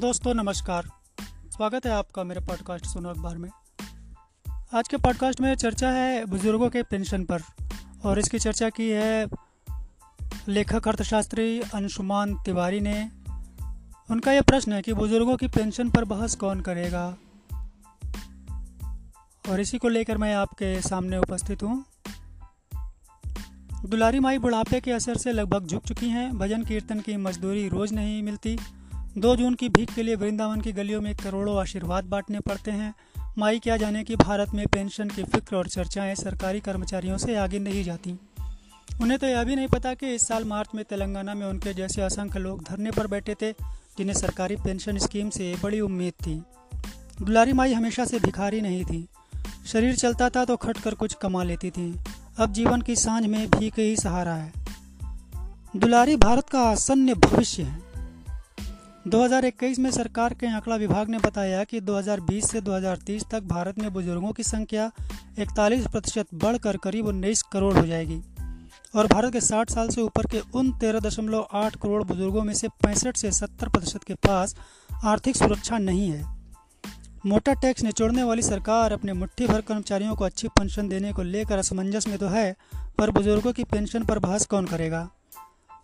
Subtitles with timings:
[0.00, 0.90] दोस्तों, नमस्कार।
[1.50, 3.50] स्वागत है आपका मेरे पॉडकास्ट सुनो अखबार में।
[4.74, 7.42] आज के पॉडकास्ट में चर्चा है बुज़ुर्गों के पेंशन पर
[8.04, 9.26] और इसकी चर्चा की है
[10.48, 13.10] लेखक अर्थशास्त्री अंशुमान तिवारी ने।
[14.10, 17.16] उनका यह प्रश्न है कि बुज़ुर्गों की पेंशन पर बहस कौन करेगा?
[19.48, 21.84] और इसी को लेकर मैं आपके सामने उपस्थित हूँ।
[23.86, 27.94] दुलारी माई बुढ़ापे के असर से लगभग झुक चुकी हैं। भजन कीर्तन की मजदूरी रोज़
[27.94, 28.58] नहीं मिलती।
[29.18, 32.94] दो जून की भीख के लिए वृंदावन की गलियों में करोड़ों आशीर्वाद बांटने पड़ते हैं।
[33.38, 37.58] माई क्या जाने कि भारत में पेंशन की फ़िक्र और चर्चाएँ सरकारी कर्मचारियों से आगे
[37.58, 38.18] नहीं जाती।
[39.02, 42.02] उन्हें तो यह भी नहीं पता कि इस साल मार्च में तेलंगाना में उनके जैसे
[42.02, 43.52] असंख्य लोग धरने पर बैठे थे,
[43.98, 46.42] जिन्हें सरकारी पेंशन स्कीम से बड़ी उम्मीद थी।
[47.22, 49.08] दुलारी माई हमेशा से भिखारी नहीं थी।
[49.66, 52.00] शरीर चलता था तो खट कर कुछ कमा लेती थी।
[52.38, 54.52] अब जीवन की साँझ में भीख ही सहारा है।
[55.76, 57.89] दुलारी, भारत का आसन्न भविष्य है।
[59.10, 63.92] 2021 में सरकार के आंकड़ा विभाग ने बताया कि 2020 से 2030 तक भारत में
[63.92, 64.92] बुज़ुर्गों की संख्या
[65.38, 68.20] 41 प्रतिशत बढ़कर करीब उन्नीस करोड़ हो जाएगी
[68.94, 73.16] और भारत के 60 साल से ऊपर के उन 13.8 करोड़ बुज़ुर्गों में से पैंसठ
[73.16, 74.56] से 70 प्रतिशत के पास
[75.04, 76.24] आर्थिक सुरक्षा नहीं है।
[77.26, 81.58] मोटा टैक्स निचोड़ने वाली सरकार अपने मुट्ठी भर कर्मचारियों को अच्छी पेंशन देने को लेकर
[81.58, 82.56] असमंजस में तो है,
[82.98, 85.10] पर बुज़ुर्गों की पेंशन पर बहस कौन करेगा?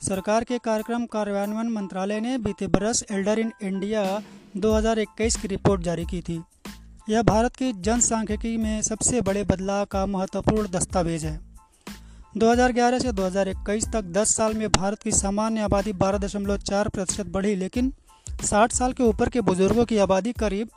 [0.03, 4.03] सरकार के कार्यक्रम कार्यान्वयन मंत्रालय ने बीते बरस एल्डर इन इंडिया
[4.57, 6.43] 2021 की रिपोर्ट जारी की थी।
[7.11, 11.41] यह भारत की जनसांख्यिकी में सबसे बड़े बदलाव का महत्वपूर्ण दस्तावेज़ है।
[12.37, 17.93] 2011 से 2021 तक 10 साल में भारत की सामान्य आबादी 12.4 प्रतिशत बढ़ी, लेकिन
[18.45, 20.69] 60 साल के ऊपर के बुज़ुर्गों की आबादी करीब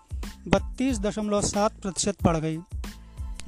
[0.47, 2.57] 32.7 प्रतिशत बढ़ गई।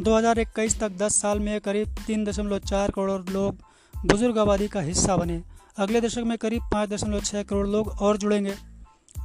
[0.02, 3.58] 2021 तक 10 साल में करीब 3.4 करोड़ लोग
[3.94, 5.42] बुज़ुर्ग आबादी का हिस्सा बने।
[5.82, 8.54] अगले दशक में करीब पाँच दशमलव छः करोड़ लोग और जुड़ेंगे।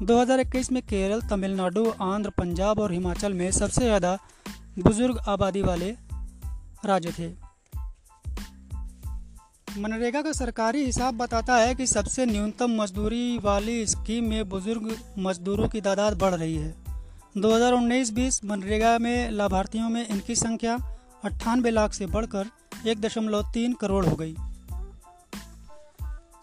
[0.03, 4.19] 2021 में केरल, तमिलनाडु, आंध्र, पंजाब और हिमाचल में सबसे ज़्यादा
[4.79, 5.91] बुज़ुर्ग आबादी वाले
[6.85, 7.29] राज्य थे।
[9.81, 15.69] मनरेगा का सरकारी हिसाब बताता है कि सबसे न्यूनतम मजदूरी वाली स्कीम में बुज़ुर्ग मजदूरों
[15.69, 16.75] की तादाद बढ़ रही है।
[17.39, 20.79] 2019-20 मनरेगा में लाभार्थियों में इनकी संख्या
[21.25, 22.47] अट्ठानबे लाख से बढ़कर
[22.89, 24.37] एक दशमलव तीन करोड़ हो गई।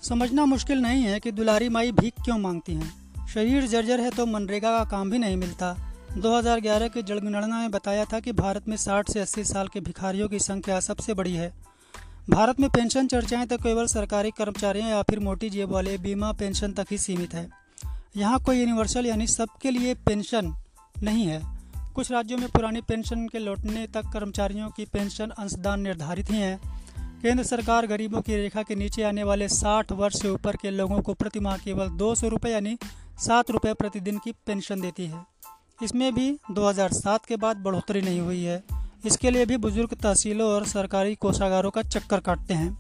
[0.03, 4.25] समझना मुश्किल नहीं है कि दुलारी माई भीख क्यों मांगती हैं। शरीर जर्जर है तो
[4.25, 5.75] मनरेगा का काम भी नहीं मिलता।
[6.18, 10.28] 2011 के जनगणना में बताया था कि भारत में 60 से 80 साल के भिखारियों
[10.30, 11.53] की संख्या सबसे बड़ी है।
[12.30, 16.72] भारत में पेंशन चर्चाएँ तो केवल सरकारी कर्मचारियों या फिर मोटी जेब वाले बीमा पेंशन
[16.72, 17.50] तक ही सीमित है।
[18.18, 20.53] यहाँ कोई यूनिवर्सल यानी सबके लिए पेंशन
[21.03, 21.42] नहीं है।
[21.96, 26.72] कुछ राज्यों में पुरानी पेंशन के लौटने तक कर्मचारियों की पेंशन अंशदान निर्धारित ही है।
[27.23, 31.00] केंद्र सरकार गरीबों की रेखा के नीचे आने वाले 60 वर्ष से ऊपर के लोगों
[31.01, 32.78] को प्रति माह केवल दो सौ रुपये यानी
[33.19, 35.23] सात रुपये प्रतिदिन की पेंशन देती है।
[35.83, 38.63] इसमें भी 2007 के बाद बढ़ोतरी नहीं हुई है।
[39.06, 42.72] इसके लिए भी बुज़ुर्ग तहसीलों और सरकारी कोषागारों का चक्कर काटते हैं।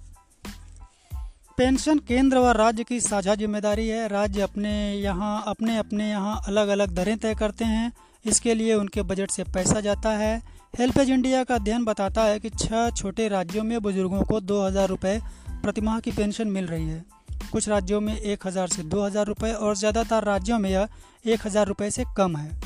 [1.57, 6.67] पेंशन केंद्र व राज्य की साझा ज़िम्मेदारी है। राज्य अपने यहाँ अपने अपने यहाँ अलग
[6.67, 7.91] अलग दरें तय करते हैं।
[8.25, 10.41] इसके लिए उनके बजट से पैसा जाता है।
[10.79, 14.87] हेल्पेज इंडिया का अध्ययन बताता है कि छह छोटे राज्यों में बुज़ुर्गों को दो हज़ार
[14.87, 15.19] रुपये
[15.63, 17.03] प्रतिमाह की पेंशन मिल रही है।
[17.51, 20.87] कुछ राज्यों में एक हज़ार से दो हज़ार रुपये और ज़्यादातर राज्यों में यह
[21.25, 22.61] एक हज़ार रुपये से कम है।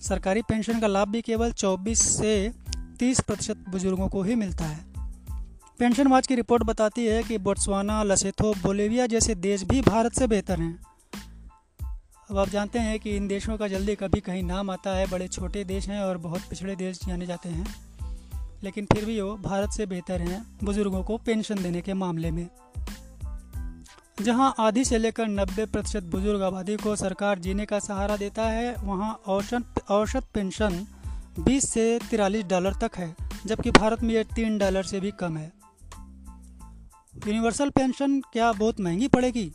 [0.00, 2.52] सरकारी पेंशन का लाभ भी केवल 24 से
[2.98, 4.84] 30 प्रतिशत बुज़ुर्गों को ही मिलता है।
[5.78, 10.26] पेंशन वाच की रिपोर्ट बताती है कि बोट्सवाना लसेथो, बोलेविया जैसे देश भी भारत से
[10.26, 10.78] बेहतर हैं।
[12.30, 15.28] अब आप जानते हैं कि इन देशों का जल्दी कभी कहीं नाम आता है, बड़े
[15.28, 17.74] छोटे देश हैं और बहुत पिछड़े देश जाने जाते हैं।
[18.64, 22.48] लेकिन फिर भी वो भारत से बेहतर हैं, बुज़ुर्गों को पेंशन देने के मामले में।
[24.22, 28.74] जहाँ आधी से लेकर 90 प्रतिशत बुज़ुर्ग आबादी को सरकार जीने का सहारा देता है,
[28.74, 30.86] वहाँ औसत औसत पेंशन
[31.38, 33.16] 20 से तिरालीस डॉलर तक है,
[33.46, 35.52] जबकि भारत में यह तीन डॉलर से भी कम है।
[37.26, 39.52] यूनिवर्सल पेंशन क्या बहुत महँगी पड़ेगी?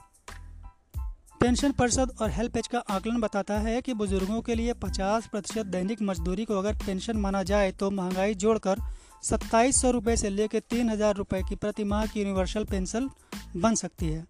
[1.42, 5.66] पेंशन परिषद और हेल्प पेज का आकलन बताता है कि बुज़ुर्गों के लिए 50 प्रतिशत
[5.68, 8.80] दैनिक मजदूरी को अगर पेंशन माना जाए तो महँगाई जोड़कर
[9.24, 13.10] सत्ताईस सौ रुपये से लेकर तीन हज़ार रुपये की प्रति माह की यूनिवर्सल पेंशन
[13.58, 14.26] बन सकती है।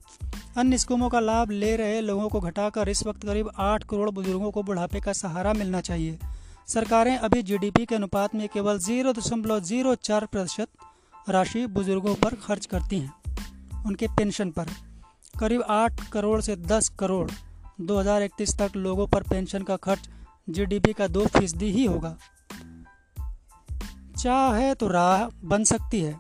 [0.57, 4.51] अन्य स्कीमों का लाभ ले रहे लोगों को घटाकर इस वक्त करीब आठ करोड़ बुज़ुर्गों
[4.51, 6.17] को बुढ़ापे का सहारा मिलना चाहिए।
[6.67, 12.35] सरकारें अभी जीडीपी के अनुपात में केवल ज़ीरो दशमलव ज़ीरो चार प्रतिशत राशि बुज़ुर्गों पर
[12.43, 14.69] खर्च करती हैं। उनके पेंशन पर
[15.39, 17.29] करीब आठ करोड़ से दस करोड़
[17.81, 20.09] 2031 तक लोगों पर पेंशन का खर्च
[20.47, 22.15] जीडीपी का दो फ़ीसदी ही होगा।
[24.17, 26.13] चाहे तो राह बन सकती है।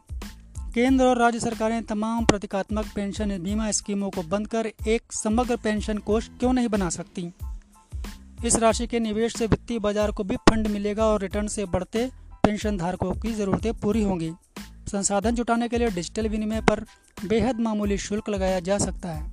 [0.73, 5.97] केंद्र और राज्य सरकारें तमाम प्रतीकात्मक पेंशन बीमा स्कीमों को बंद कर एक समग्र पेंशन
[5.97, 7.31] कोष क्यों नहीं बना सकती?
[8.45, 12.09] इस राशि के निवेश से वित्तीय बाज़ार को भी फंड मिलेगा और रिटर्न से बढ़ते
[12.43, 14.31] पेंशन धारकों की ज़रूरतें पूरी होंगी।
[14.91, 16.85] संसाधन जुटाने के लिए डिजिटल विनिमय पर
[17.23, 19.31] बेहद मामूली शुल्क लगाया जा सकता है।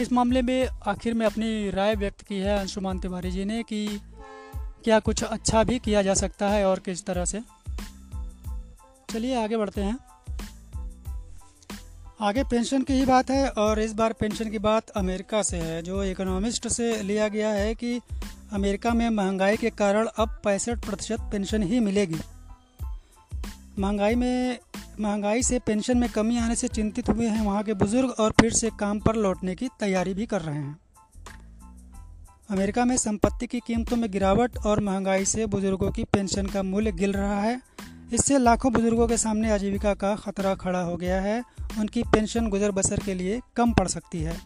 [0.00, 4.00] इस मामले में आखिर में अपनी राय व्यक्त की है अंशुमान तिवारी जी ने कि
[4.56, 7.40] क्या कुछ अच्छा भी किया जा सकता है और किस तरह से।
[9.10, 9.98] चलिए आगे बढ़ते हैं।
[12.20, 15.82] आगे पेंशन की ही बात है और इस बार पेंशन की बात अमेरिका से है,
[15.82, 18.00] जो इकोनॉमिस्ट से लिया गया है कि
[18.52, 22.20] अमेरिका में महँगाई के कारण अब पैंसठ प्रतिशत पेंशन ही मिलेगी।
[23.78, 24.58] महँगाई में
[25.00, 28.52] महँगाई से, पेंशन में कमी आने से चिंतित हुए हैं वहाँ के बुज़ुर्ग और फिर
[28.52, 30.78] से काम पर लौटने की तैयारी भी कर रहे हैं।
[32.50, 36.92] अमेरिका में संपत्ति की कीमतों में गिरावट और महँगाई से बुज़ुर्गों की पेंशन का मूल्य
[36.92, 37.60] गिर रहा है।
[38.12, 41.42] इससे लाखों बुज़ुर्गों के सामने आजीविका का खतरा खड़ा हो गया है।
[41.78, 44.40] उनकी पेंशन गुजर बसर के लिए कम पड़ सकती है।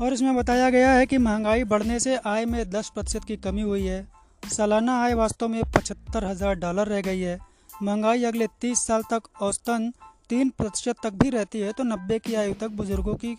[0.00, 3.62] और इसमें बताया गया है कि महँगाई बढ़ने से आय में 10 प्रतिशत की कमी
[3.62, 4.08] हुई है।
[4.56, 7.51] सालाना आय वास्तव में पचहत्तर हज़ार डॉलर रह गई है।
[7.82, 9.92] महँगाई अगले 30 साल तक औसतन
[10.28, 13.36] तीन प्रतिशत तक भी रहती है तो नब्बे की आयु तक बुज़ुर्गों की,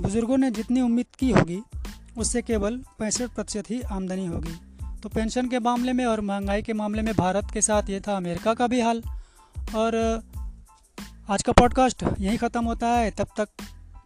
[0.00, 1.62] बुज़ुर्गों ने जितनी उम्मीद की होगी,
[2.18, 4.52] उससे केवल पैंसठ प्रतिशत ही आमदनी होगी।
[5.02, 8.16] तो पेंशन के मामले में और महँगाई के मामले में भारत के साथ ये था
[8.16, 9.02] अमेरिका का भी हाल।
[9.74, 10.22] और,
[11.28, 13.48] आज का पॉडकास्ट यहीं ख़त्म होता है। तब तक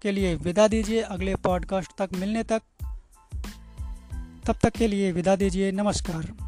[0.03, 2.63] के लिए विदा दीजिए। अगले पॉडकास्ट तक मिलने तक,
[4.47, 6.44] तब तक के लिए विदा दीजिए। नमस्कार।